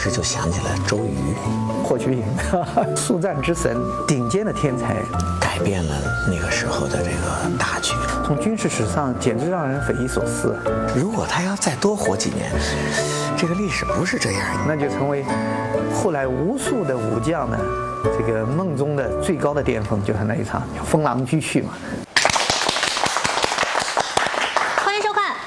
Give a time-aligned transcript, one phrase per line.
[0.00, 1.34] 时就想起了周瑜，
[1.84, 2.24] 霍去病，
[2.96, 3.76] 速战之神，
[4.08, 4.96] 顶尖的天才，
[5.38, 5.94] 改变了
[6.26, 7.92] 那个时候的这个大局。
[8.24, 10.58] 从军事史上简直让人匪夷所思。
[10.96, 12.50] 如果他要再多活几年，
[13.36, 15.22] 这个历史不是这样，那就成为
[15.94, 17.58] 后来无数的武将呢
[18.16, 21.74] 这个梦中的最高的巅峰，就是那一场风狼居胥嘛。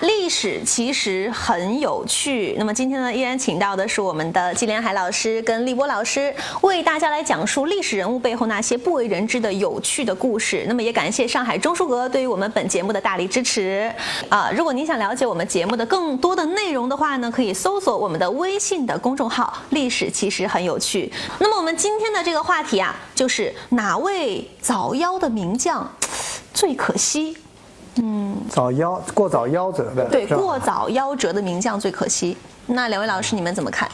[0.02, 2.56] 历史其实很有趣。
[2.58, 10.66] 那么今天呢，依然请到的是我们的季连海老师跟立波老师，为大家来讲述历史人物背后那些不为人知的有趣的故事。
[10.68, 13.94] 那么也感谢上海中书阁对于我们本节目的大力支持。
[14.28, 21.12] 啊，如果您想了解我们节目的更多的内容的话呢，可以搜索我们的微信的公众号“历史其实很有趣”。
[21.40, 25.88] 那么我们今天的这个话题啊，就是哪位早夭的名将
[26.54, 27.38] 最可惜？
[28.02, 32.36] 嗯，早夭过早夭折的，对，过早夭折的名将最可惜。
[32.66, 33.90] 那两位老师，你们怎么看？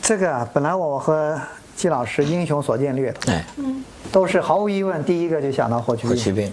[0.00, 1.38] 这个啊，本来我和
[1.76, 6.10] 季老师英雄所见略同，嗯，都是毫无疑问，第一个就想到霍去病。
[6.10, 6.52] 霍去病，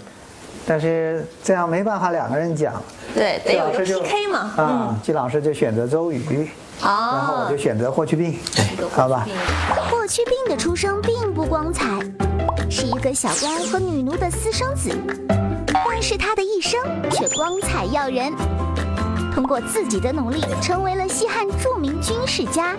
[0.66, 2.74] 但是这样没办法，两个人讲，
[3.14, 4.38] 对，得有 PK 嘛。
[4.56, 6.48] 啊，季老师就选择周瑜，
[6.82, 8.38] 然后我就选择霍去病，
[8.94, 9.26] 好吧？
[9.90, 11.86] 霍去病的出生并不光彩，
[12.68, 14.90] 是一个小官和女奴的私生子。
[15.72, 18.32] 但是他的一生却光彩耀人，
[19.34, 22.76] 通过自己的努力，成为了西汉著名军事家。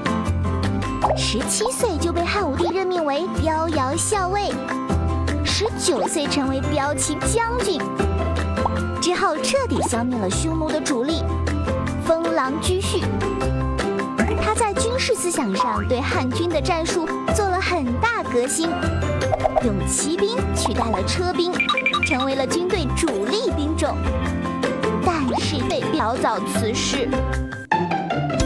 [1.17, 4.51] 十七岁就被汉武帝任命为标遥校尉，
[5.43, 7.79] 十九岁成为骠骑将军，
[9.01, 11.23] 之后彻底消灭了匈奴的主力
[12.05, 13.03] 封狼居胥。
[14.41, 18.69] 他在军事思想上对汉军的战术做了很大革新，
[19.63, 21.51] 用骑兵取代了车兵。
[22.13, 23.97] 成为了军队主力兵种，
[25.03, 27.09] 但是被潦早辞世。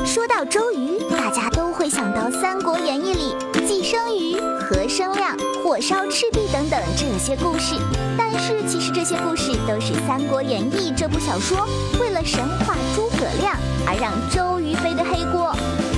[0.06, 7.76] 说到周瑜，大家都会想到《三国演义》里季生瑜、何生亮、火烧赤壁等等这些故事。
[8.18, 11.68] 但是其实这些故事都是《三国演义》这部小说
[12.00, 13.54] 为了神话诸葛亮
[13.86, 15.54] 而让周瑜背的黑锅。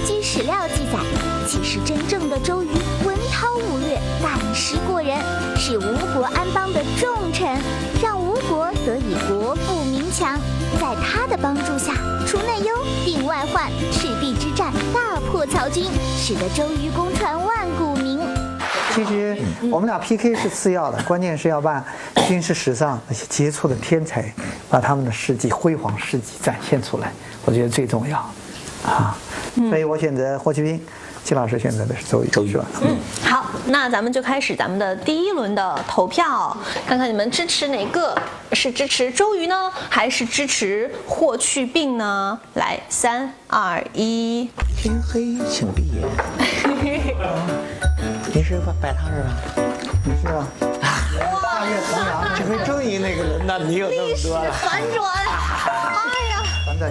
[0.08, 0.98] 据史料记载，
[1.48, 2.70] 其实真正的周瑜。
[4.00, 5.18] 韬武略，胆识过人，
[5.58, 7.48] 是吴国安邦的重臣，
[8.02, 10.40] 让吴国得以国富民强。
[10.80, 11.94] 在他的帮助下，
[12.28, 15.86] 除内忧，定外患，赤壁之战大破曹军，
[16.18, 18.20] 使得周瑜功传万古名。
[18.94, 19.38] 其实
[19.72, 21.84] 我们俩 PK 是次要的，关键是要把
[22.28, 24.34] 军事史上那些杰出的天才，
[24.70, 27.12] 把他们的事迹、辉煌事迹展现出来，
[27.46, 28.18] 我觉得最重要
[28.86, 29.18] 啊。
[29.70, 30.82] 所以我选择霍去病。
[31.30, 32.66] 季老师现在的是周瑜，周瑜吧？
[32.82, 36.58] 嗯，好，那咱们就开始咱们的第一轮的投票，
[36.88, 38.20] 看看你们支持哪个？
[38.54, 42.40] 是支持周瑜呢，还是支持霍去病呢？
[42.56, 46.02] 来，三二一，天黑请闭眼。
[48.34, 49.30] 你是摆摆摊是吧？
[50.04, 50.48] 你是啊？
[51.44, 54.52] 大业重阳，这回终于那个轮到你有那么多了。
[54.52, 55.30] 反转，哎呀，
[55.64, 55.99] 反转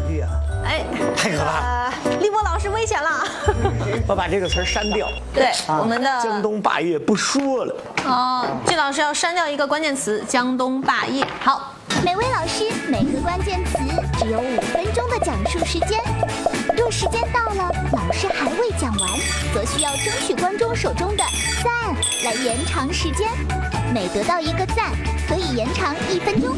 [0.09, 0.29] 剧啊！
[0.65, 0.85] 哎，
[1.17, 1.93] 太可怕了！
[2.21, 3.25] 立波老师危险了，
[4.09, 5.09] 我把这个词删掉。
[5.33, 7.75] 对，我们的江东霸业不说了。
[8.05, 11.25] 哦，季老师要删掉一个关键词“江东霸业”。
[11.41, 11.73] 好，
[12.05, 13.79] 每位老师每个关键词
[14.19, 16.01] 只有五分钟的讲述时间。
[16.77, 19.11] 若时间到了，老师还未讲完，
[19.55, 21.25] 则需要争取观众手中的
[21.63, 21.95] 赞
[22.25, 23.29] 来延长时间。
[23.93, 24.93] 每得到一个赞，
[25.29, 26.57] 可以延长一分钟。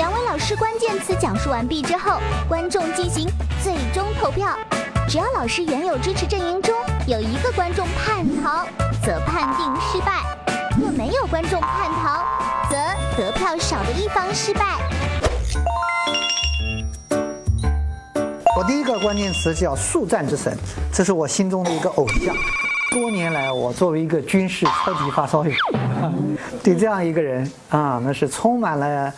[0.00, 3.28] 两位老师关键词讲述完毕之后，观众进行
[3.62, 4.58] 最终投票。
[5.06, 6.74] 只要老师原有支持阵营中
[7.06, 8.64] 有一个观众叛逃，
[9.04, 10.22] 则判定失败；
[10.80, 12.24] 若没有观众叛逃，
[12.70, 12.78] 则
[13.14, 14.78] 得票少的一方失败。
[18.56, 20.56] 我第一个关键词叫“速战之神”，
[20.90, 22.34] 这是我心中的一个偶像。
[22.90, 25.52] 多年来，我作为一个军事超级发烧友，
[26.62, 29.12] 对这样一个人啊，那是充满了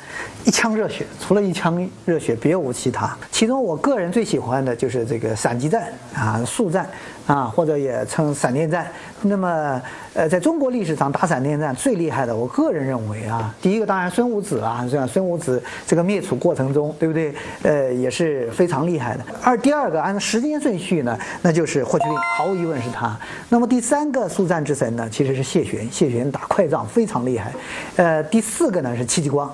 [0.44, 1.06] 一腔热血。
[1.19, 3.16] 除了一腔热血，别无其他。
[3.30, 6.86] 其中，我个人最喜欢的就是这个闪击战啊，速战
[7.26, 8.86] 啊，或者也称闪电战。
[9.24, 9.80] 那么，
[10.14, 17.32] 呃，在中国历史上打闪电战最厉害的，我个人认为啊，第一个当然孙武子啊，这样孙武子这个灭楚过程中，对不对？
[17.62, 19.24] 呃，也是非常厉害的。
[19.40, 23.16] 而第二个按照时间顺序呢，那就是霍去病，毫无疑问是他。
[23.48, 27.52] 那么第三个速战之神呢，其实是谢玄，谢玄打快仗非常厉害。
[27.94, 29.48] 呃，第四个呢是戚继光，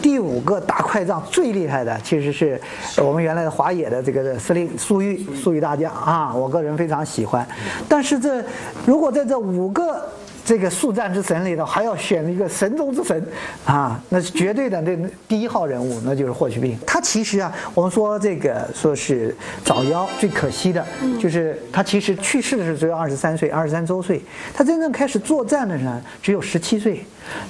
[0.00, 2.60] 第五个打快仗最厉害的其实是
[2.98, 7.44] 我们原来的华野的这个司令粟裕，粟裕大将啊，我个人非常喜欢。
[7.88, 8.40] 但是这
[8.86, 10.06] 如如果在这五个
[10.44, 13.26] 这个速战之神里头还要选一个神中之神
[13.64, 14.94] 啊，那是绝对的那
[15.26, 16.78] 第一号人物，那就是霍去病。
[16.86, 20.86] 他其实啊，我们说这个说是早夭，最可惜的
[21.18, 24.22] 就是他其实去世的时候只有二十三岁，二十三周岁。
[24.52, 27.02] 他真正开始作战的呢，只有十七岁，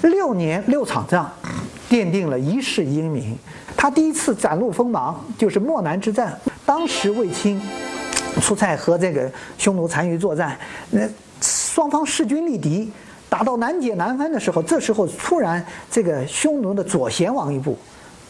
[0.03, 1.29] 六年六场仗，
[1.91, 3.37] 奠定了一世英名。
[3.77, 7.61] 他第一次展露锋芒就是漠南之战，当时卫青
[8.41, 10.59] 出塞和这个匈奴单于作战，
[10.91, 11.09] 那。
[11.43, 12.93] 双方势均力敌，
[13.31, 17.79] 打到难解难分的时候，这时候突然这个匈奴的左贤王一部，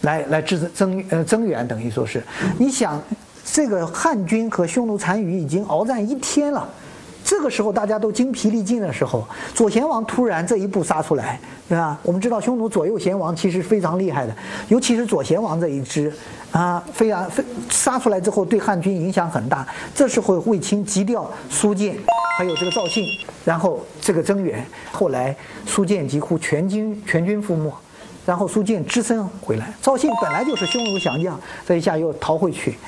[0.03, 2.23] 来来支增呃增援，等于说是，
[2.57, 3.03] 你想
[3.45, 6.69] 这个汉军和匈奴单于已经鏖战一天了，
[7.31, 9.25] 这个时候大家都精疲力尽的时候，
[9.55, 11.39] 左贤王突然这一步杀出来，
[11.69, 11.97] 对吧？
[12.03, 14.37] 我们知道匈奴左右贤王其实非常厉害的，
[14.67, 16.13] 尤其是左贤王这一支。
[16.51, 19.65] 啊，非常非杀出来之后，对汉军影响很大。
[19.95, 21.97] 这时候卫青急调苏建，
[22.37, 23.05] 还有这个赵信，
[23.45, 24.67] 然后这个增援。
[24.91, 27.73] 后来苏建几乎全军全军覆没。
[28.31, 31.37] 然后苏建只身回来，赵信本来就是匈奴降将，
[31.67, 32.79] 这一下又逃回去。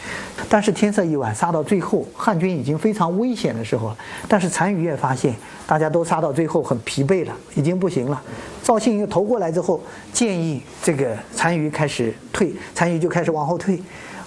[0.49, 3.93] 但是天色已晚，杀到最后，汉军已经非常危险的时候，
[4.29, 5.35] 但是单于也发现，
[5.67, 8.23] 大家都杀到最后很疲惫了，已经不行了。
[8.63, 9.81] 赵信又投过来之后，
[10.13, 13.83] 建议这个单于开始退，单于就开始往后退。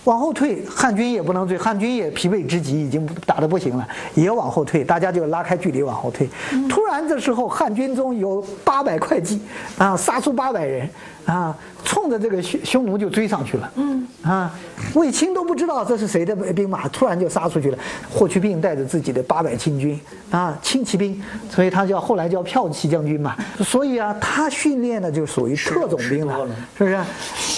[0.05, 6.29] 往后退，汉军也不能追，汉军也疲惫之极，已经打得不行了，也往后退，大家就拉开距离往后退。
[6.69, 9.41] 突然这时候，汉军中有八百会计，
[9.77, 10.87] 啊，杀出八百人，
[11.25, 13.71] 啊，冲着这个匈匈奴就追上去了。
[13.75, 14.53] 嗯，啊，
[14.93, 17.77] 卫青都不知道这是谁的兵马，突然就杀出去了。
[18.09, 19.99] 霍去病带着自己的八百亲军，
[20.31, 23.35] 啊，轻骑兵，所以他叫后来叫骠骑将军嘛。
[23.63, 26.99] 所以啊，他训练的就属于特种兵了，是不是？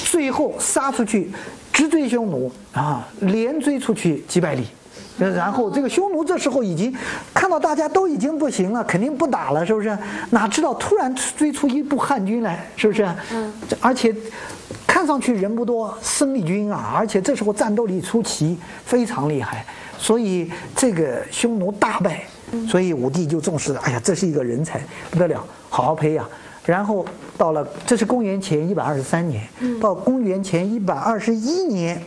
[0.10, 1.32] 最后杀出去。
[1.74, 4.66] 直追匈奴啊，连追出去几百里，
[5.18, 6.96] 然后这个匈奴这时候已经
[7.34, 9.98] 看到大家都已经不行了，肯定不打了，是不是？
[10.30, 13.08] 哪知道突然追出一部汉军来，是不是？
[13.32, 13.54] 嗯。
[13.82, 14.16] 而且
[14.86, 19.66] 看上去人不多，生力军啊，而且这时候战斗力出奇，非常厉害，
[19.98, 22.24] 所以这个匈奴大败，
[22.68, 26.28] 所以武帝就重视，哎呀，这是一个人才，不得了，好好培养。
[26.66, 27.06] 然后
[27.38, 29.42] 到了，这是公元前一百二十三年，
[29.80, 32.02] 到公元前一百二十一年，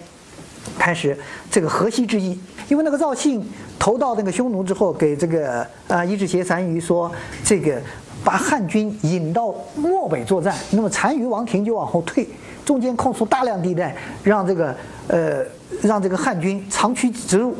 [0.78, 1.16] 开始
[1.50, 2.38] 这个河西之役。
[2.68, 3.44] 因为那个赵信
[3.78, 7.10] 投到那个匈奴之后，给这个呃伊稚邪单于说，
[7.44, 7.80] 这个
[8.22, 12.28] 把汉军引到漠北作战，那么单于王庭就往后退，
[12.64, 14.76] 中间空出大量地带，让这个
[15.08, 15.44] 呃
[15.82, 17.54] 让这个汉军长驱直入。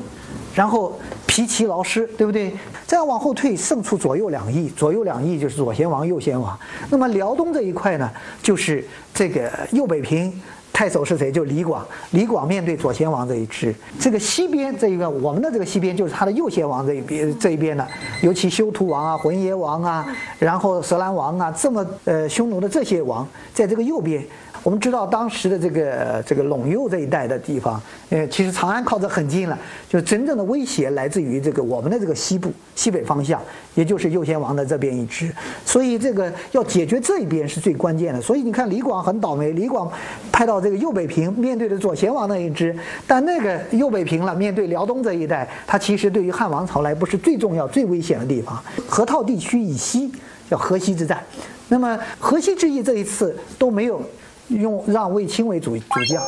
[0.53, 2.53] 然后疲其劳师，对不对？
[2.85, 6.59] 再往后退，胜出左右两翼，左右两翼就是左贤王、右贤王。
[6.91, 8.11] 那么辽东这一块呢，
[8.43, 10.33] 就是这个右北平
[10.81, 11.31] 太守是谁？
[11.31, 11.87] 就李广。
[12.13, 13.75] 李广面对左贤王这一支。
[13.99, 17.87] 这个西边这一个，我们的这个西边就是他的右贤王这一边这一边的，
[18.23, 20.07] 尤其修图王啊、浑邪王啊，
[20.39, 24.25] 然后舌兰王啊，这么呃匈奴的这些王，在这个右边。
[24.63, 27.81] 我们知道当时的这个这个陇右这一带的地方，
[28.11, 29.59] 呃，其实长安靠着很近了，
[29.89, 33.41] 就真正的威胁来自于这个我们的这个西部西北方向，
[33.75, 35.33] 也就是右贤王的这边一支，
[35.65, 38.21] 所以这个要解决这一边是最关键的。
[38.21, 39.91] 所以你看李广很倒霉，李广
[40.31, 42.77] 派到这个右北平，面对着左贤王那一支，
[43.07, 48.63] 但那个右北平了，面对辽东这一带，它其实对于汉王朝来不是最重要、最危险的地方。
[48.87, 50.13] 河套地区以西
[50.51, 51.23] 叫河西之战，
[51.69, 54.03] 那么河西之役这一次都没有。
[54.51, 56.23] 用让卫青为主主将，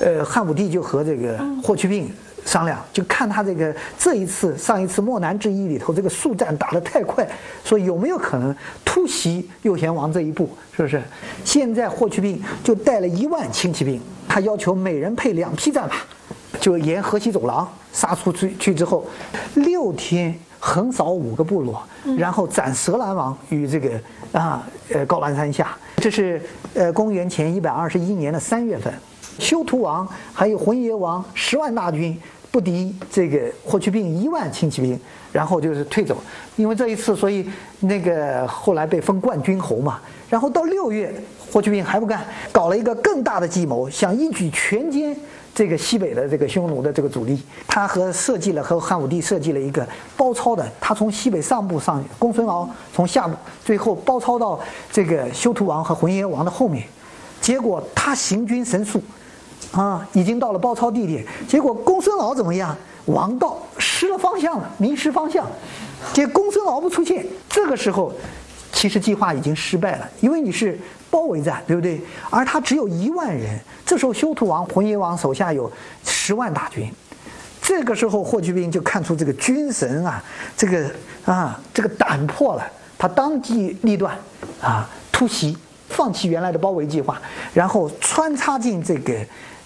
[0.00, 2.10] 呃，汉武帝就和这个霍去病
[2.44, 7.26] 商量，就看他这个这一次上一次漠南之役里头这个速战打得太快，
[7.64, 8.54] 说有没有可能
[8.84, 11.02] 突袭右贤王这一步，是不是？
[11.44, 15.96] 现在霍去病就带了一万轻骑兵，他要求每人配两匹战马，
[16.60, 19.06] 就沿河西走廊杀出去去之后，
[19.54, 23.90] 六天横扫五个部落，然后斩蛇兰王于这个
[24.32, 25.76] 啊呃高兰山下。
[25.98, 26.40] 这是
[26.72, 28.90] 呃公元前一百二十一年的三月份，
[29.38, 32.18] 修图王还有浑邪王十万大军
[32.50, 34.98] 不敌这个霍去病一万轻骑兵，
[35.30, 36.16] 然后就是退走。
[36.56, 37.46] 因为这一次，所以
[37.80, 40.00] 那个后来被封冠军侯嘛。
[40.30, 41.14] 然后到六月，
[41.52, 45.14] 霍去病还不干，搞了一个更大的计谋，想一举全歼。
[45.54, 54.58] 这个西北的这个匈奴的这个主力，他和设计了和汉武帝设计了一个包抄的，他从西北上部上，公孙敖从下部，最后包抄到
[54.90, 56.84] 这个修图王和浑邪王的后面，
[57.40, 59.00] 结果他行军神速，
[59.70, 62.76] 啊，已经到了包抄地点，结果公孙敖怎么样？
[63.06, 65.46] 王道失了方向了，迷失方向，
[66.12, 68.12] 结公孙敖不出现，这个时候。
[68.84, 70.78] 其实计划已经失败了，因为你是
[71.10, 71.98] 包围战，对不对？
[72.28, 73.58] 而他只有一万人。
[73.86, 75.72] 这时候修图王、浑邪王手下有
[76.04, 76.92] 十万大军。
[77.62, 80.22] 这个时候霍去病就看出这个军神啊，
[80.54, 80.90] 这个
[81.24, 82.66] 啊，这个胆魄了。
[82.98, 84.14] 他当机立断，
[84.60, 85.56] 啊，突袭，
[85.88, 87.18] 放弃原来的包围计划，
[87.54, 89.14] 然后穿插进这个，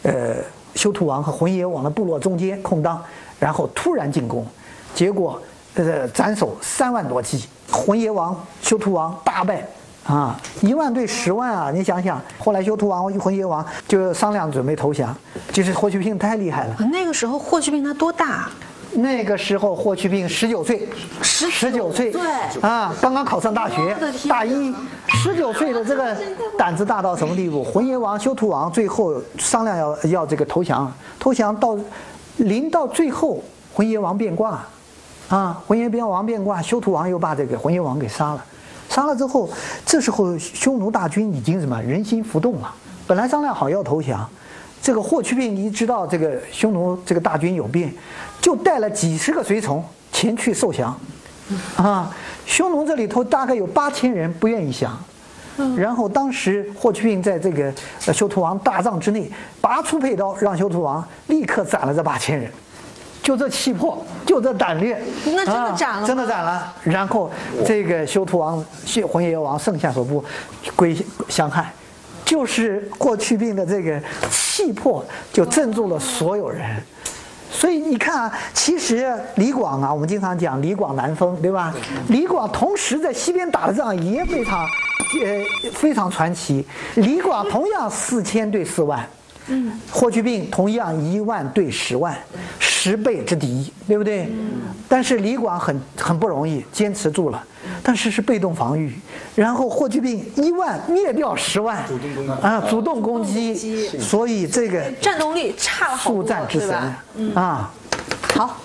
[0.03, 0.37] 呃，
[0.77, 3.03] 修图王和浑邪王的部落中间空当，
[3.41, 4.47] 然后突然进攻，
[4.95, 5.43] 结果，
[5.75, 9.67] 呃，斩首三万多骑，浑邪王、修图王大败。
[10.05, 11.71] 啊，一万对十万啊！
[11.71, 15.15] 你想想，后来修图王、浑邪王就商量准备投降，
[15.53, 16.75] 就是霍去病太厉害了。
[16.91, 18.49] 那个时候霍去病他多大？
[18.95, 20.89] 那个时候霍去病十九岁，
[21.21, 22.23] 十十九岁，对
[22.63, 23.95] 啊，刚刚考上大学
[24.27, 24.75] 大一，
[25.09, 26.17] 十九岁的这个
[26.57, 27.63] 胆子大到什么地步？
[27.63, 31.77] 浑邪王、修图王最后商量要要这个投降，投降到
[32.39, 33.45] 临到最后，
[33.75, 34.65] 浑邪王变卦，
[35.29, 38.45] 啊，浑邪王变卦，修图王又把这个浑邪王给杀了。
[38.89, 39.49] 杀了之后，
[39.85, 42.75] 这时候匈奴大军已经什么人心浮动了。
[43.07, 44.27] 本来商量好要投降，
[44.81, 47.93] 这个霍去病一知道这个匈奴这个大军有变，
[48.41, 50.99] 就带了几十个随从前去受降。
[51.77, 52.11] 啊，
[52.47, 54.99] 匈奴这里头大概有八千人不愿意降。
[55.77, 57.73] 然后当时霍去病在这个
[58.07, 59.31] 呃修图王大帐之内
[59.61, 62.51] 拔出佩刀，让修图王立刻斩了这八千人。
[63.29, 66.75] 就这气魄，就这胆略，那真的啊斩了吗真的斩了。
[66.83, 67.31] 然后
[67.63, 70.25] 这个修图王、谢浑邪王剩下所部
[70.75, 70.97] 归
[71.29, 71.71] 相害，
[72.25, 76.83] 就是霍去病的这个气魄，就镇住了所有人。
[77.51, 81.75] 所以你看啊，其实李广啊，我们经常讲李广难封，对吧？
[82.09, 86.67] 李广同时在西边打的仗也非常，呃，非常传奇。
[86.95, 89.07] 李广同样四千对四万，
[89.49, 92.17] 嗯，霍去病同样一万对十万，
[92.59, 94.29] 十倍之敌，对不对？
[94.89, 97.43] 但是李广很很不容易，坚持住了，
[97.83, 98.93] 但是是被动防御。
[99.35, 101.85] 然后霍去病一万灭掉十万，
[102.43, 106.69] 啊，主动攻击，所以这个战斗力差了好多，速战之神
[107.17, 107.41] 对吧？
[107.41, 107.73] 啊。
[108.35, 108.57] 好，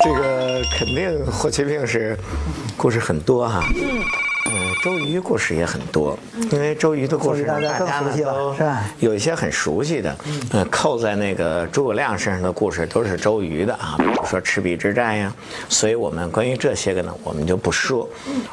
[0.00, 2.18] 这个肯定霍去病是
[2.76, 3.60] 故事很多哈。
[3.76, 4.02] 嗯。
[4.82, 6.18] 周瑜故事也很多，
[6.52, 10.16] 因为周瑜的故事大家更熟悉了是吧有一些很熟悉的，
[10.52, 15.34] 呃，扣在那个诸葛亮身上的故事都是周瑜的啊，比如说赤壁之战呀。
[15.68, 18.08] 所以我们关于这些个呢，我们就不说。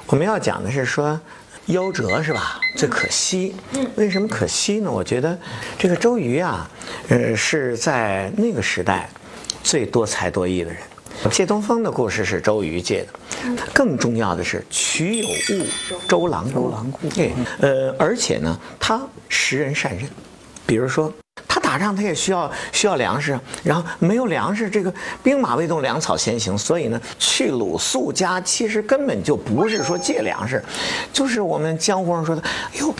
[0.07, 1.19] 我们要讲的是说。
[1.67, 2.59] 夭折是吧？
[2.77, 3.55] 最可惜。
[3.95, 4.91] 为什么可惜呢？
[4.91, 5.35] 我觉得
[5.79, 6.69] 这个周瑜啊，
[7.09, 9.09] 呃，是在那个时代
[9.63, 10.77] 最多才多艺的人。
[11.31, 15.65] 借东风的故事是周瑜借的，更重要的是曲有误，
[16.07, 16.69] 周郎顾。
[16.69, 20.07] 周郎顾对，呃，而且呢，他识人善任，
[20.65, 21.13] 比如说。
[21.77, 26.57] 仗，他也需要需要粮食，然后没有粮食，这个兵马未动，粮草先行。
[26.57, 30.63] 所以呢，去鲁肃家其实根本就不是说借粮食，
[31.11, 32.93] 就是我们江湖上说的，哎呦，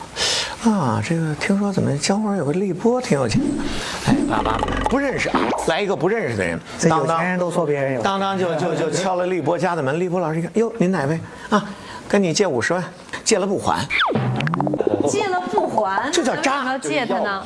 [0.71, 3.47] 啊，这个听说怎么江湖上有个立波挺有钱的，
[4.07, 4.57] 哎，爸爸
[4.89, 11.63] 不认识啊，来一个不认识的人，当当人都说别人有，当当就就就敲了立波家的门，立波老师一看，哟，您哪位啊？
[12.07, 12.83] 跟你借五十万，
[13.23, 13.83] 借了不还，
[15.07, 17.45] 借了不还，这叫渣要借他呢？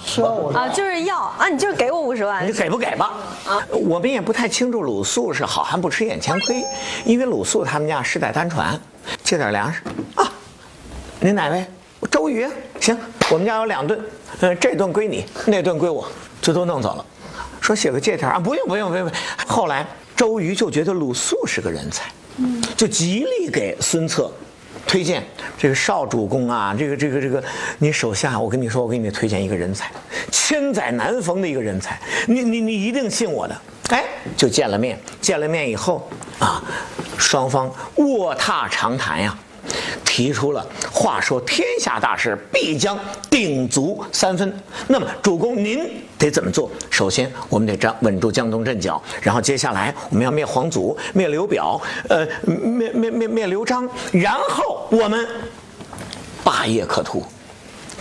[0.53, 3.13] 啊，就是要啊，你就是给我五十万你，给不给吧？
[3.45, 6.63] 啊，我们也不太清楚鲁肃是好汉不吃眼前亏，
[7.05, 8.79] 因为鲁肃他们家世代单传，
[9.23, 9.81] 借点粮食
[10.15, 10.31] 啊。
[11.19, 11.65] 您哪位？
[12.09, 12.47] 周瑜，
[12.79, 12.97] 行，
[13.29, 13.99] 我们家有两顿，
[14.39, 16.07] 呃，这顿归你，那顿归我，
[16.41, 17.05] 就都弄走了。
[17.59, 19.05] 说写个借条啊，不用不用不用。
[19.05, 19.85] 不用后来
[20.15, 22.09] 周瑜就觉得鲁肃是个人才，
[22.77, 24.31] 就极力给孙策
[24.86, 25.24] 推荐
[25.57, 27.43] 这个少主公啊，这个这个这个，
[27.77, 29.91] 你手下，我跟你说，我给你推荐一个人才，
[30.31, 33.62] 千载难逢的一个人才，你你你一定信我的。
[33.89, 34.03] 哎，
[34.38, 36.07] 就见了面，见了面以后
[36.39, 36.63] 啊，
[37.17, 39.38] 双方卧榻长谈呀。
[40.05, 42.97] 提出了话说天下大事必将
[43.29, 44.53] 鼎足三分，
[44.88, 45.79] 那么主公您
[46.17, 46.69] 得怎么做？
[46.89, 55.27] 首先我们得张稳住江东阵脚，然后接下来我们要灭皇祖、灭刘表，呃，灭灭灭灭刘璋，然后我们
[56.43, 57.23] 霸业可图。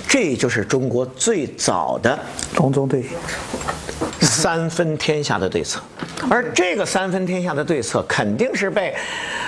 [0.08, 2.18] 这就是中国最早的
[2.56, 3.04] 隆中对，
[4.28, 5.80] 三分天下的对策，
[6.30, 8.94] 而这个三分天下的对策肯定是被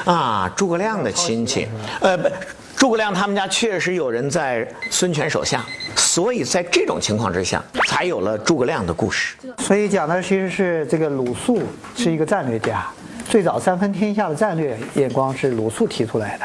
[0.04, 1.68] 啊诸葛亮的亲戚，
[2.00, 2.28] 呃，不
[2.76, 9.36] 诸葛亮他们家确实有人在孙权手下，所以在这种情况之下，才有了诸葛亮的故事。
[9.58, 11.62] 所以讲的其实是这个鲁肃
[11.94, 12.86] 是一个战略家，
[13.28, 16.44] 最早三分天下的战略眼光是鲁肃提出来的。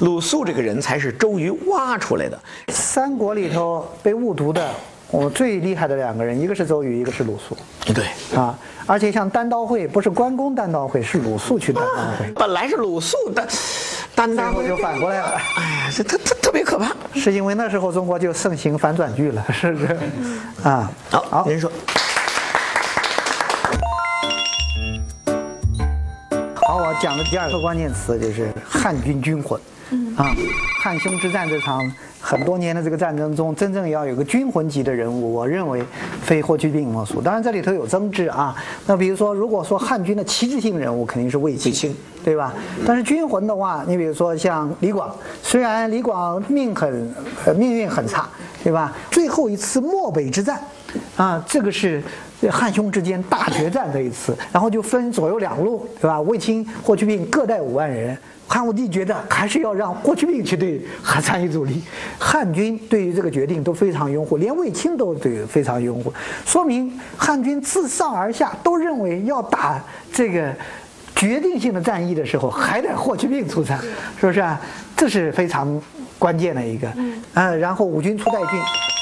[0.00, 2.38] 鲁肃这个人才是周瑜挖出来的，
[2.68, 4.68] 三国里头被误读的，
[5.10, 7.56] 我最厉害的两个人，一个是周瑜，一个是鲁肃
[7.92, 8.04] 对。
[8.36, 8.58] 啊。
[8.88, 13.46] 而且像单刀会，不是关公单刀会，是鲁肃去单刀会，本来是鲁肃的
[14.14, 15.40] 单刀会就反过来了。
[15.56, 16.92] 哎呀，这特特特别可怕。
[17.14, 19.96] 是因为那时候中国就盛行反转剧了， 是不是？
[20.62, 21.70] 啊，好，好您说。
[26.54, 29.60] 好，我讲的第二个关键词就是汉军军魂。
[30.16, 30.34] 啊，
[30.80, 31.90] 汉匈之战这场
[32.20, 35.82] 很多年的这个战争中，真正要有个军魂级的人物，我认为
[36.22, 37.20] 非霍去病莫属。
[37.22, 38.54] 当然这里头有争执啊。
[38.86, 42.52] 那比如说，如果说汉军的旗帜性人物，肯定是卫青，对吧？
[42.84, 47.14] 但是军魂的话，你比如说像李广，虽然李广命很
[47.56, 48.28] 命运很差，
[48.64, 48.92] 对吧？
[49.10, 50.60] 最后一次漠北之战，
[51.16, 52.02] 啊，这个是
[52.50, 56.20] 汉匈之间大决战这一次，然后就分左右两路，对吧？
[56.20, 58.16] 卫青、霍去病各带五万人。
[58.48, 61.82] 汉武帝觉得还是要让霍去病去对韩参与主力，
[62.16, 66.12] 汉军对于这个决定都非常拥护，连卫青都对非常拥护，
[66.44, 70.54] 说明汉军自上而下都认为要打这个
[71.16, 73.80] 决定性的战役的时候，还得霍去病出战，
[74.20, 74.60] 是不是啊？
[74.96, 75.82] 这是非常
[76.18, 76.88] 关键的一个，
[77.34, 78.48] 嗯，然后五军出代郡。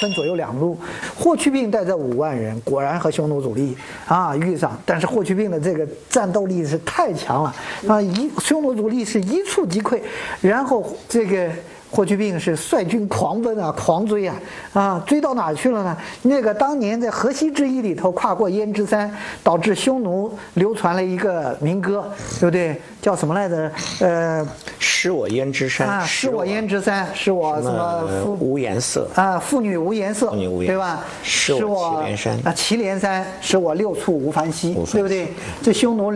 [0.01, 0.77] 分左右两路，
[1.17, 4.77] 霍去病带着五万人，果然和匈奴主力啊遇上。
[4.85, 7.55] 但是霍去病的这个战斗力是太强了
[7.87, 10.01] 啊，一匈奴主力是一触即溃，
[10.41, 11.49] 然后这个。
[11.95, 14.35] 霍去病是率军狂奔啊，狂追啊，
[14.73, 15.97] 啊，追到哪去了呢？
[16.23, 19.09] 那个当年在河西之役里头跨过焉支山，
[19.45, 22.11] 导致匈奴流传了一个民歌，
[22.41, 22.81] 对不对？
[23.01, 23.71] 叫什么来着？
[24.01, 24.45] 呃，
[24.81, 28.03] 失我焉支山啊，失我焉支山，使我什么
[28.41, 29.39] 无颜色啊？
[29.39, 30.31] 妇女无颜色，
[30.67, 31.05] 对吧？
[31.23, 35.29] 使我祁连山啊，祁连山，使我六畜无烦息，对不对？
[35.63, 36.13] 这匈奴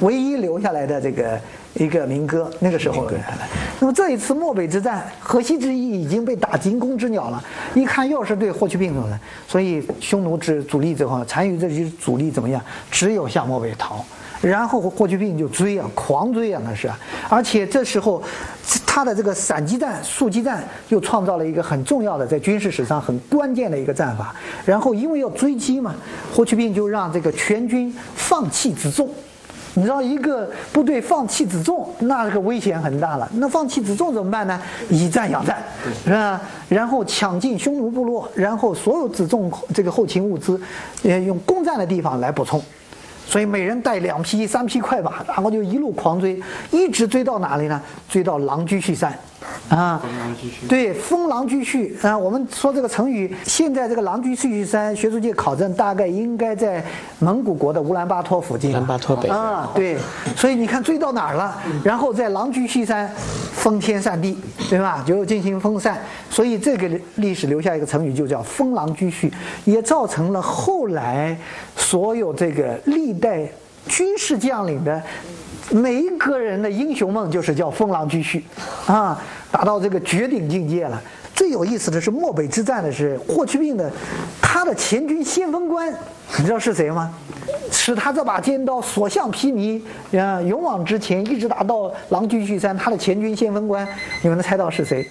[0.00, 1.38] 唯一留下来的这个。
[1.74, 3.10] 一个民歌，那个时候，
[3.78, 7.42] 那么这一次漠北之战，河西之役已经被打惊弓之鸟了。
[7.74, 12.60] 一看又是对霍去病的，所以匈奴之主力之后，单于这些主力怎么样？
[12.90, 14.04] 只有向漠北逃。
[14.42, 16.90] 然后霍去病就追啊，狂追啊，那是。
[17.28, 18.22] 而且这时候，
[18.86, 24.34] 他的这个散击战、速击战又创造了一个很重要的在军事史上很关键的一个战法。
[24.64, 25.94] 然后因为要追击嘛，
[26.34, 29.08] 霍去病就让这个全军放弃辎重。
[29.74, 33.28] 你知道一个部队放弃辎重，那这个危险很大了。
[33.34, 34.60] 那放弃辎重怎么办呢？
[34.88, 35.58] 以战养战，
[36.04, 36.40] 是吧？
[36.68, 40.60] 然后抢进匈奴部落，然后所有辎重这个后勤物资，
[41.04, 42.60] 呃，用攻占的地方来补充。
[43.26, 47.80] 所以每人带两匹、三匹快马，然后就一路狂追，一直追到哪里呢？
[48.08, 49.16] 追到狼居胥山。
[49.68, 50.02] 啊，
[50.68, 56.84] 对，封狼居胥啊，我们说这个成语，现在这个狼居胥山，学术界考证大概应该在
[57.20, 58.70] 蒙古国的乌兰巴托附近。
[58.70, 59.96] 乌兰巴托北啊，对，
[60.36, 61.56] 所以你看追到哪儿了？
[61.84, 63.08] 然后在狼居胥山
[63.52, 64.36] 封天散地，
[64.68, 65.02] 对吧？
[65.06, 65.98] 就进行封禅，
[66.28, 69.30] 所以这个历史留下一个成语，就叫封狼居胥，
[69.64, 71.38] 也造成了后来
[71.76, 73.48] 所有这个历代
[73.86, 75.00] 军事将领的。
[75.70, 78.42] 每一个人的英雄梦就是叫封狼居胥，
[78.86, 79.20] 啊，
[79.52, 81.00] 达到这个绝顶境界了。
[81.34, 83.90] 最有意思的是漠北之战的是霍去病的，
[84.42, 85.90] 他的前军先锋官，
[86.36, 87.14] 你知道是谁吗？
[87.72, 89.80] 使他这把尖刀所向披靡，
[90.20, 92.76] 啊，勇往直前，一直打到狼居胥山。
[92.76, 93.86] 他的前军先锋官，
[94.22, 95.06] 你们能猜到是谁？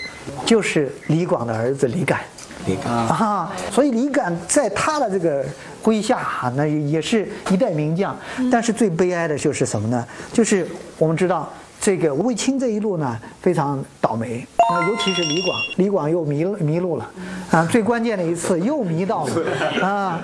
[0.46, 2.20] 就是李广的儿子李敢。
[2.68, 5.44] 李敢啊，所以李敢在他的这个。
[5.84, 8.18] 麾下哈，那也是一代名将，
[8.52, 10.06] 但是最悲哀的就是什么呢？
[10.34, 17.10] 就是我们知道这个卫青这一路呢非常倒霉啊，尤其是李广，李广又迷迷路了
[17.52, 20.22] 啊，最关键的一次又迷到了啊。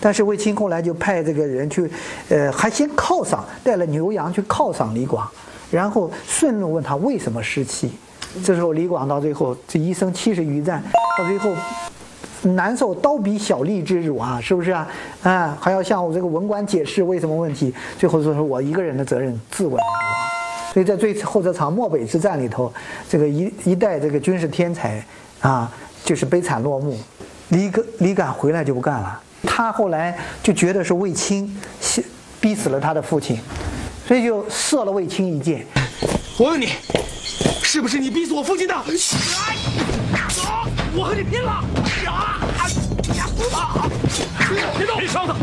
[0.00, 1.90] 但是卫青后来就派这个人去，
[2.28, 5.28] 呃，还先犒赏，带了牛羊去犒赏李广，
[5.70, 7.90] 然后顺路问他为什么失气。
[8.44, 10.82] 这时候李广到最后这一生七十余战，
[11.18, 11.52] 到最后。
[12.50, 14.86] 难受刀笔小利之辱啊，是不是啊？
[15.22, 17.74] 啊，还要向我这个文官解释为什么问题？
[17.98, 19.80] 最后说是我一个人的责任，自刎而亡。
[20.72, 22.72] 所以在最后这场漠北之战里头，
[23.08, 25.04] 这个一一代这个军事天才
[25.40, 25.70] 啊，
[26.04, 26.98] 就是悲惨落幕。
[27.48, 31.54] 李敢李敢回来就不干了，他后来就觉得是卫青
[32.40, 33.38] 逼死了他的父亲，
[34.06, 35.64] 所以就射了卫青一箭。
[36.38, 36.68] 我问你，
[37.62, 38.74] 是不是你逼死我父亲的？
[40.28, 40.42] 走
[40.96, 41.50] 我和你拼了！
[42.06, 42.33] 啊！
[45.14, 45.26] 别动！
[45.26, 45.34] 别伤他！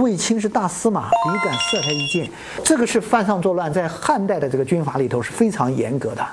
[0.00, 2.30] 卫青是大司马，你敢射他一箭，
[2.64, 6.26] 这个是犯上作乱，在汉代的这个军法里头是非常严格的。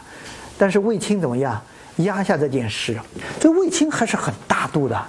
[0.58, 1.62] 但是卫青怎么样？
[2.00, 3.00] 压下这件事，
[3.39, 5.02] 这卫青还是很大度的，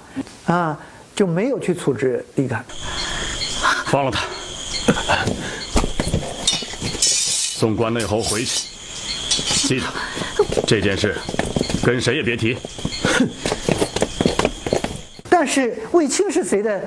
[0.45, 0.79] 啊，
[1.13, 2.63] 就没有去处置李敢，
[3.87, 4.25] 放了他，
[7.01, 8.67] 送关内侯回去。
[9.67, 9.85] 记得
[10.65, 11.17] 这件事，
[11.83, 12.57] 跟谁也别提。
[15.39, 16.81] 但是卫青是谁的？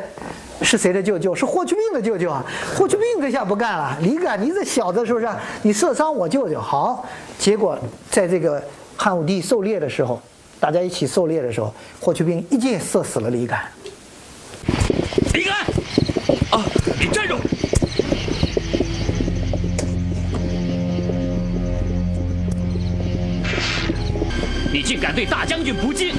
[0.61, 1.33] 是谁的舅舅？
[1.33, 2.45] 是霍去病的舅舅啊！
[2.75, 5.29] 霍去病这下不干了，李敢，你这小子是不是？
[5.63, 7.07] 你射伤我舅舅，好。
[7.39, 7.79] 结果
[8.11, 8.61] 在这个
[8.97, 10.21] 汉武帝狩猎的时候，
[10.59, 13.71] 大家一起狩猎的时候，霍去病一箭射死了李敢。
[15.33, 15.61] 李敢，
[16.51, 16.67] 啊，
[16.99, 17.37] 你站住！
[24.73, 26.17] 你竟敢对大将军不敬！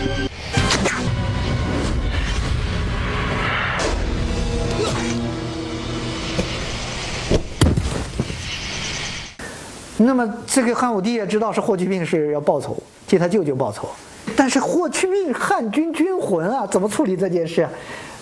[10.06, 12.76] 那么这个汉武帝也知道是霍去病是要报仇，
[13.08, 13.88] 替他舅舅报仇，
[14.36, 17.68] 但是霍去病汉军军魂啊，怎么处理这件事？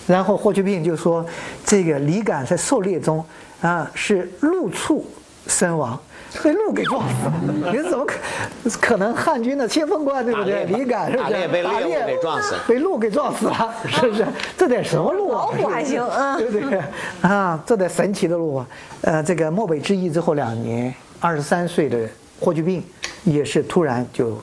[0.06, 1.24] 然后霍去病就说，
[1.64, 3.24] 这个李敢在狩猎中
[3.60, 5.06] 啊是鹿畜
[5.46, 5.96] 身亡，
[6.42, 7.72] 被鹿给撞死了。
[7.72, 8.14] 你怎么可
[8.80, 10.64] 可能汉军的先锋官对不对？
[10.64, 14.26] 李敢是不是打猎被猎物给撞死被鹿给撞死了，是不是？
[14.56, 15.34] 这得什么鹿啊？
[15.34, 16.82] 老虎还行嗯对不对？
[17.22, 18.66] 啊，这得神奇的鹿啊！
[19.02, 22.08] 呃，这个漠北之役之后两年，二十三岁的
[22.40, 22.82] 霍去病
[23.24, 24.40] 也是突然就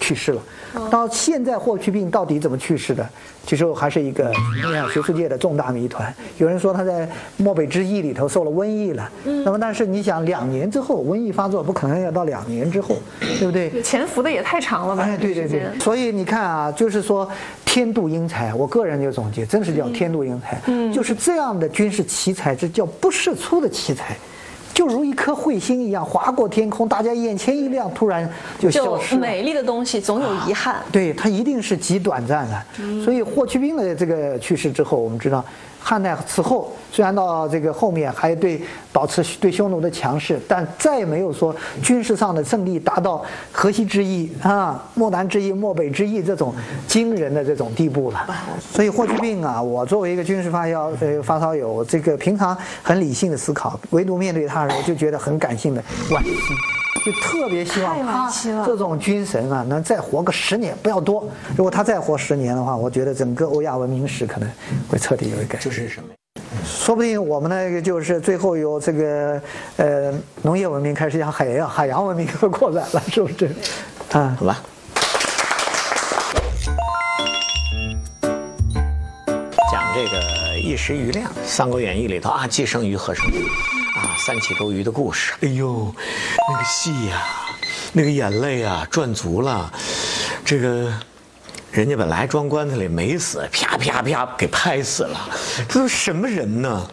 [0.00, 0.42] 去世了。
[0.90, 3.08] 到现在霍去病到底怎么去世的，
[3.46, 6.14] 其实还是一个你看学术界的重大谜团。
[6.36, 7.08] 有人说他在
[7.38, 13.80] 漠北之役里头受了瘟疫了，那么但是你想两年之后瘟疫发作，不可能要到两年之后，对不对？
[13.80, 15.04] 潜伏的也太长了吧？
[15.04, 17.26] 哎，对对对所以你看啊，就是说
[17.64, 24.14] 天妒英才，我个人就总结，真是叫天妒英才，嗯，就是这样的军事奇才，这叫不世出的奇才。
[24.76, 29.20] 就如一颗彗星一样划过天空，大家眼前一亮，突然就消失了。
[29.22, 30.76] 美丽的东西总有遗憾。
[30.92, 33.02] 对，它一定是极短暂的。
[33.02, 35.42] 所以霍去病的这个去世之后，我们知道
[35.88, 38.60] 汉代此后虽然到这个后面还对
[38.92, 46.52] 保持对匈奴的强势，但再也没有说军事上的胜利达到河西之役啊、漠南之役、漠北之役这种
[46.88, 48.26] 惊人的这种地步了。
[48.58, 56.32] 所以霍去病啊，我作为一个军事发烧呃发烧友，这个平常很理性的思考，唯独面对他的时候就觉得很感性的惋惜。
[57.04, 58.28] 就特别希望他
[58.66, 61.24] 这种军神啊，能再活个十年，不要多。
[61.56, 64.50] 如果他再活十年的话，我觉得整个欧亚文明史可能
[64.88, 65.56] 会彻底有一个。
[65.58, 66.08] 就是什么？
[66.64, 69.40] 说不定我们那个就是最后有这个
[69.76, 70.12] 呃
[70.42, 73.50] 农业文明开始向海洋海洋文明 扩展了，是不是？
[74.12, 74.62] 啊，好吧。
[79.72, 83.44] 讲这个一时余亮，《三国演义》里头啊，既生瑜何生瑜
[83.96, 85.34] 啊，三起周瑜的故事。
[85.40, 85.92] 哎呦，
[86.50, 87.22] 那个戏呀、
[87.92, 89.72] 那个眼泪啊，赚足了。
[90.44, 90.92] 这个
[91.76, 95.28] 人家本来装棺材里没死，啪啪啪给拍死了，
[95.68, 96.90] 这都什么人呢？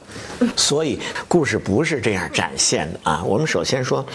[0.58, 3.24] 所以故事不是这样展现的啊。
[3.24, 4.06] 我们首先说，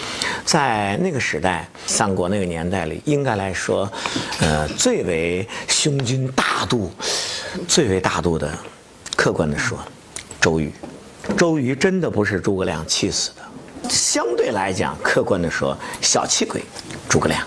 [0.45, 3.91] 在那个时代，三国那个年代里，应该来说，
[4.41, 6.93] 呃，最为胸襟大度、
[7.67, 8.53] 最为大度的，
[9.17, 9.79] 客观的说，
[10.39, 10.71] 周瑜。
[11.35, 16.63] 周瑜真的不是诸葛亮气死的，相对来讲，客观的说，小气鬼，
[17.09, 17.41] 诸葛亮。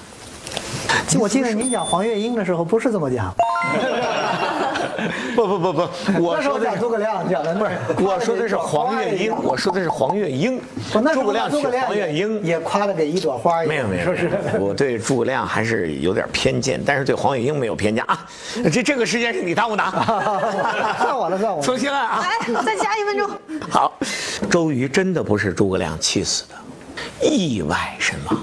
[1.19, 3.33] 我记得您讲黄月英的时候不是这么讲，
[5.35, 5.89] 不不不不，
[6.21, 7.71] 我说的是诸葛亮讲的不是，
[8.05, 10.59] 我说的是黄月英，我说的是黄月英。
[10.91, 14.59] 诸葛亮娶诸葛亮黄月英，也夸的给一朵花一样，没有没有，是不是？
[14.59, 18.25] 我对诸葛亮还是有点偏见，但是对黄月英没有偏见啊。
[18.71, 22.21] 这这个时间是你耽误的啊，算我的算我的重新来啊。
[22.21, 23.29] 来，再加一分钟。
[23.69, 23.93] 好，
[24.49, 28.37] 周瑜真的不是诸葛亮气死的，意外身亡。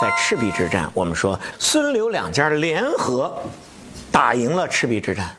[0.00, 3.36] 在赤壁之战，我们说孙刘两家联合
[4.12, 5.36] 打赢了赤壁之战，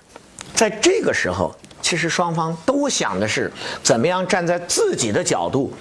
[0.53, 5.73] 在这个时候，其实双方都想的是怎么样站在自己的角度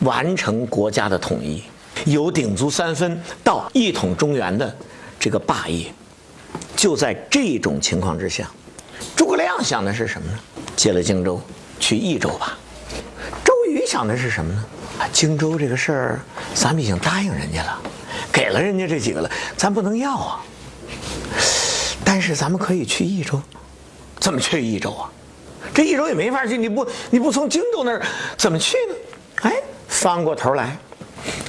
[0.00, 1.62] 完成国家的统一，
[2.04, 4.76] 由鼎足三分到一统中原的
[5.20, 5.92] 这个霸业。
[6.74, 8.50] 就在这种情况之下，
[9.14, 10.38] 诸葛亮想的是什么呢？
[10.74, 11.40] 接了荆州，
[11.78, 12.58] 去益州吧。
[13.44, 14.64] 周瑜想的是什么呢？
[14.98, 16.20] 啊，荆州这个事儿，
[16.54, 17.80] 咱们已经答应人家了，
[18.36, 20.44] 给了人家这几个了，咱不能要啊。
[22.04, 23.40] 但是咱们可以去益州，
[24.20, 25.10] 怎么去益州啊？
[25.72, 28.02] 这益州也没法去，你不你不从荆州那儿
[28.36, 28.94] 怎么去呢？
[29.40, 29.54] 哎，
[29.88, 30.76] 翻过头来，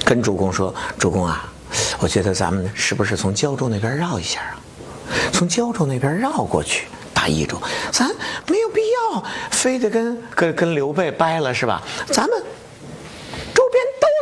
[0.02, 1.52] 跟主公说：“主公啊，
[1.98, 4.56] 我觉得咱们是不是从胶州那边绕一下啊？
[5.30, 7.60] 从胶州那边绕过去打益州，
[7.92, 8.08] 咱
[8.46, 8.80] 没有必
[9.12, 11.82] 要非得跟跟跟刘备掰了是吧？
[12.06, 12.42] 咱们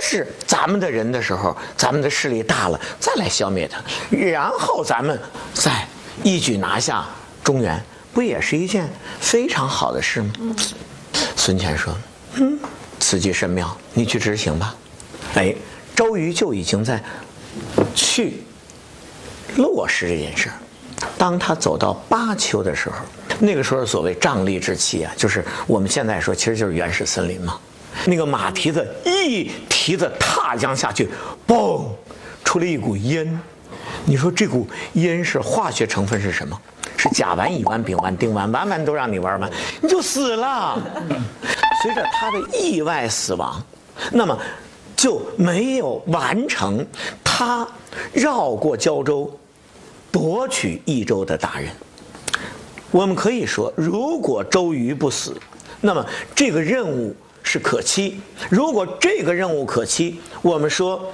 [0.08, 3.82] 是咱们的人的时候，咱们的势力大了，再来消灭他，
[4.16, 5.18] 然后咱们
[5.52, 5.84] 再
[6.22, 7.04] 一举拿下
[7.42, 7.82] 中原，
[8.14, 8.88] 不也是一件
[9.18, 10.32] 非常好的事吗？
[11.34, 11.92] 孙权说
[12.38, 12.56] ：“嗯，
[13.00, 14.76] 此计甚妙，你去执行吧。”
[15.34, 15.52] 哎，
[15.96, 17.02] 周瑜就已经在
[17.92, 18.44] 去
[19.56, 20.54] 落实这件事儿。
[21.18, 22.96] 当他走到巴丘的时候，
[23.40, 27.58] 那个时候所谓瘴疠之气啊，就是我们现在说，其实就是原始森林嘛。
[28.04, 31.08] 那个马蹄子一蹄子踏将下去，
[31.46, 31.86] 嘣，
[32.44, 33.40] 出了一股烟。
[34.04, 36.60] 你说这股烟是化学成分是什么？
[36.96, 40.80] 是甲烷、乙烷、丙烷、丁烷，完完都让你玩完，你就死了。
[41.82, 43.62] 随着他的意外死亡，
[44.12, 44.38] 那么
[44.96, 46.84] 就没有完成
[47.22, 47.66] 他
[48.12, 49.30] 绕过胶州，
[50.10, 51.68] 夺取益州的大任。
[52.90, 55.38] 我们可以说，如果周瑜不死，
[55.82, 56.04] 那么
[56.34, 57.14] 这个任务
[57.46, 58.20] 是可期。
[58.50, 61.12] 如果这个任务可期，我们说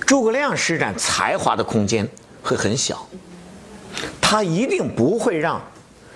[0.00, 2.06] 诸葛亮施展才华的空间
[2.42, 3.08] 会很小，
[4.20, 5.62] 他一定不会让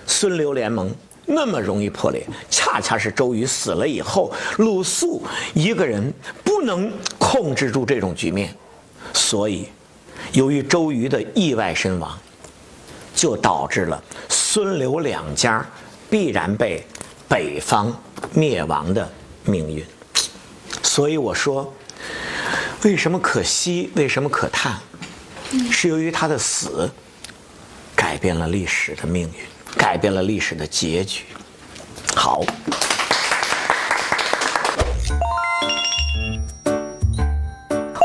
[0.05, 0.93] 孙刘联盟
[1.25, 2.27] 那么容易破裂。
[2.49, 5.23] 恰恰是周瑜死了以后，鲁肃
[5.53, 8.53] 一个人不能控制住这种局面，
[9.13, 9.69] 所以
[10.33, 12.19] 由于周瑜的意外身亡，
[13.15, 14.03] 就导致了。
[14.27, 15.65] 孙刘两家
[16.09, 16.85] 必然被
[17.29, 17.95] 北方
[18.33, 19.09] 灭亡的
[19.45, 19.85] 命运，
[20.81, 21.73] 所以我说，
[22.83, 23.91] 为什么可惜？
[23.95, 24.77] 为什么可叹？
[25.71, 26.89] 是由于他的死
[27.95, 31.23] 改变了历史的命运，改变了历史的结局。
[32.15, 32.43] 好。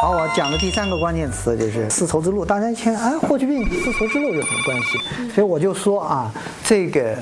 [0.01, 2.45] 好，我讲的第三个关键词就是丝绸之路。
[2.45, 5.33] 大家一听，哎，霍去病丝绸之路有什么关系？
[5.35, 6.33] 所以我就说啊，
[6.65, 7.17] 这个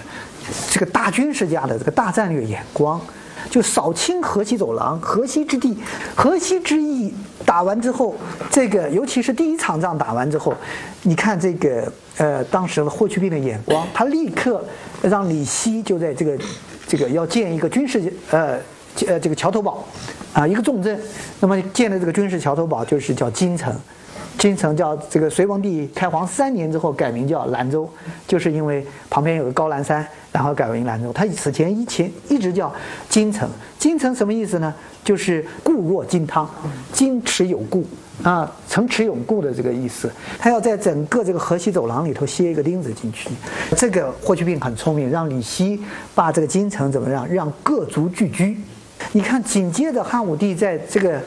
[0.71, 3.01] 这个大军事家的这个大战略眼光，
[3.57, 5.75] 就扫清河西走廊、河西之地、
[6.15, 7.11] 河西之役
[7.47, 8.15] 打完之后，
[8.51, 10.53] 这个尤其是第一场仗打完之后，
[11.05, 14.63] 你看这个呃，当时的霍去病的眼光，他立刻
[15.01, 16.39] 让李希就在这个
[16.87, 18.59] 这个要建一个军事呃。
[19.07, 19.87] 呃，这个桥头堡，
[20.33, 20.99] 啊，一个重镇，
[21.41, 23.75] 那么建的这个军事桥头堡就是叫金城，
[24.39, 27.89] 京城叫这个隋文帝开皇三年之后改名叫兰州，
[28.27, 31.13] 就是因为旁边有个高兰山，然后改名兰州。
[31.13, 32.73] 他此前以前一直叫
[33.09, 34.73] 京城，京城什么意思呢？
[35.03, 36.49] 就是固若金汤，
[36.93, 37.87] 金池有固
[38.23, 40.11] 啊，城池永固的这个意思。
[40.39, 43.31] 他要在整个这个河西走廊里头楔一个钉子进去。
[43.77, 45.81] 这个霍去病很聪明，让李希
[46.15, 48.59] 把这个京城怎么样，让各族聚居。
[49.13, 51.23] 你看，紧接着汉武帝在这个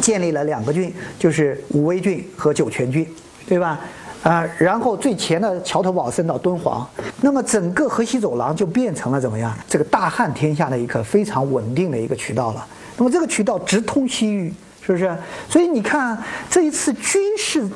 [0.00, 3.06] 建立了两个郡，就是武威郡和酒泉郡，
[3.46, 3.80] 对吧？
[4.22, 6.88] 啊，然后最前的桥头堡升到敦煌，
[7.20, 9.56] 那么整个河西走廊就变成了怎么样？
[9.68, 12.66] 这个大汉天下的一个非常稳定的一个渠道了。
[12.96, 15.16] 那么这个渠道直通西域，是不是？
[15.48, 16.16] 所以你看
[16.50, 17.68] 这一次军事。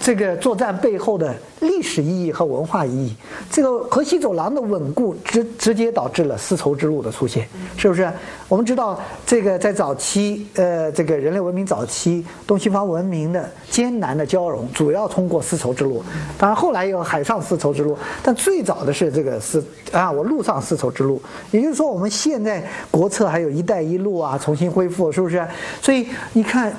[0.00, 3.14] 这个作战背后的历史意义和文化意义，
[3.50, 8.10] 这个河西走廊的稳固直直接导致了丝绸之路的出现，是不是？
[8.48, 16.02] 我们知道，这个在早期，呃，这个人类文明早期，东西方文明的艰难的交融，主要通过丝绸之路。
[16.38, 21.20] 当然后来有海上丝绸之路，但最早的是这个丝啊，我陆上丝绸之路。
[21.50, 25.46] 也就是说，我们现在国策还有一带一路啊，重新恢复，是不是？
[25.82, 26.72] 所以你看，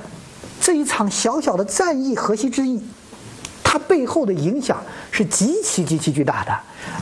[0.60, 2.82] 这一场小小的战役，河西之役。
[3.72, 6.52] 它背后的影响是极其极其巨大的，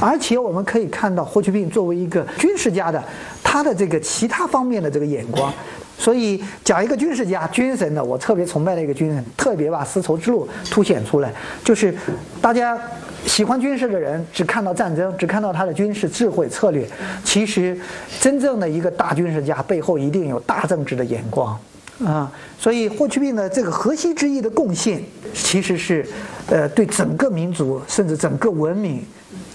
[0.01, 3.01] 而且我们可以看到霍去病作为一个军事家的，
[3.41, 5.53] 他的这个其他方面的这个眼光。
[5.97, 11.33] 所以讲一个军事家、军神呢，我特别崇拜的一个军人，特别把丝绸之路凸显出来。
[11.63, 11.95] 就是
[12.41, 12.77] 大家
[13.25, 16.85] 喜欢军事的人，只看到战争，只看到他的军事智慧策略，
[17.23, 17.79] 其实
[18.19, 21.57] 真正的一个大军事家背后一定有大政治的眼光。
[22.05, 26.05] 啊，所以霍去病的这个河西之役的贡献，其实是，
[26.47, 29.03] 呃，对整个民族甚至整个文明，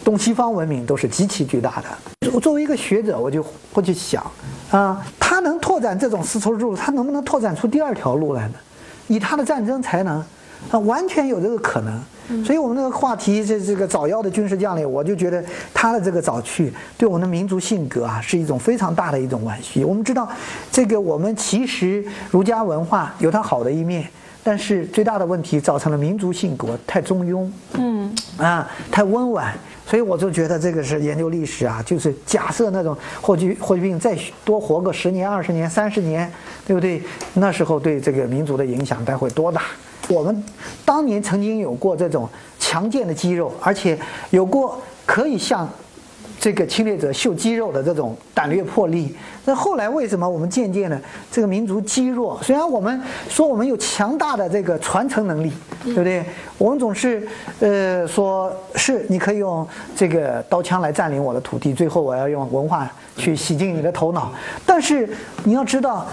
[0.04, 2.30] 东西方文明都是极其巨大的。
[2.32, 4.24] 我作为一个学者，我就会去想，
[4.70, 8.54] 啊，他能拓展这种丝绸之路，他能不能拓展出第二条路来呢？
[9.08, 10.24] 以他的战争才能，
[10.70, 12.00] 啊，完全有这个可能。
[12.44, 15.44] 所以，我们这个话题，这这个早夭的军事将领，我就觉得
[15.74, 19.84] 他的这个早去，对我们的民族性格啊，是一种非常大的一种惋惜。
[19.84, 20.26] 我们知道，
[20.70, 24.08] 这个我们其实儒家文化有它好的一面，
[24.42, 29.52] 但是最大的问题造成了民族性格太中庸，嗯，啊，太温婉。
[29.84, 36.32] 所以我就觉得这个是研究历史啊，就是假设那种霍去霍去病再多活个十年、二十年、三十年，
[36.64, 37.02] 对不对？
[37.34, 39.62] 那时候对这个民族的影响该会多大？
[40.08, 40.44] 我们
[40.84, 43.98] 当年曾经有过这种强健的肌肉，而且
[44.30, 45.68] 有过可以向
[46.40, 49.14] 这个侵略者秀肌肉的这种胆略魄力。
[49.44, 52.40] 那后来为什么我们渐渐的这个民族积弱？
[52.42, 55.52] 虽然我们说我们有强大的这个传承能力，
[55.84, 56.24] 对不对？
[56.58, 57.26] 我们总是
[57.60, 64.32] 呃说是你可以用这个刀枪来占领我的土地，最后我要用文化去洗净你的头脑。
[64.64, 65.08] 但是
[65.42, 66.06] 你要知道，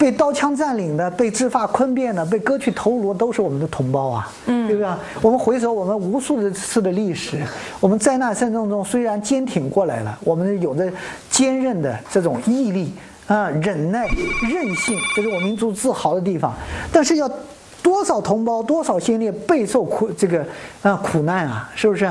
[0.00, 4.88] 被刀枪占领的、被制发坤变的、被割去头颅，都是我们的同胞啊，对不对？
[5.20, 7.38] 我们回首我们无数的次的历史，
[7.80, 10.90] 我们灾难战争中虽然坚挺过来了，我们有着
[11.28, 12.62] 坚韧的这种毅。
[12.62, 12.92] 毅力
[13.26, 16.54] 啊，忍耐、韧性，这是我民族自豪的地方。
[16.92, 17.28] 但是要
[17.82, 20.46] 多少同胞、多少先烈备受苦这个
[20.80, 22.08] 啊苦难啊，是不是？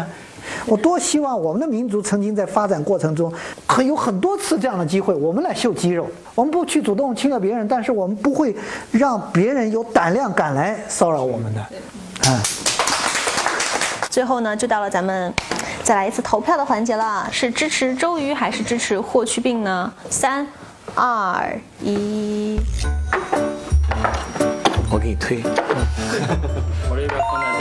[0.66, 3.32] 我多希望我们的民族曾经在发展过程中，
[3.66, 6.08] 可有很多次这样的机会，我们来秀肌肉。
[6.36, 8.56] 我们不去主动侵略别人，但是我们不会
[8.92, 11.62] 让别人有胆量敢来骚扰我们的。
[12.30, 12.42] 啊，
[14.10, 15.34] 最后呢，就到了咱们
[15.84, 19.92] 再来一次投票的环节了，是支持周瑜还是支持霍去病呢？
[20.10, 20.48] 三、
[20.96, 22.60] 二、一。
[24.92, 25.42] 我给你推。
[26.90, 27.61] 我这边放在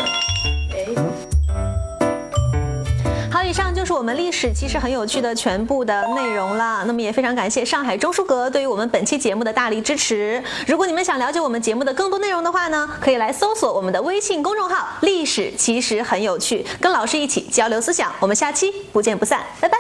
[3.51, 6.85] 以上就是我们历史其实很有趣的全部的内容了。
[6.87, 10.41] 那么也非常感谢上海中书阁对于我们本期节目的大力支持。
[10.69, 18.13] 如果你们想了解我们节目的更多内容的话呢，可以来搜索我们的微信公众号“历史其实很有趣”，跟老师一起交流思想。
[18.21, 19.77] 我们下期不见不散，拜拜。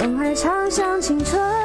[0.00, 1.61] 用爱唱响青春。